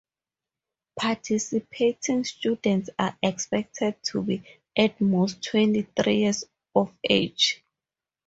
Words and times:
Participating 0.99 2.23
students 2.23 2.89
are 2.97 3.15
expected 3.21 4.01
to 4.05 4.23
be 4.23 4.41
at 4.75 4.99
most 4.99 5.43
twenty 5.43 5.83
three 5.95 6.21
years 6.21 6.43
of 6.73 6.91
age. 7.07 7.61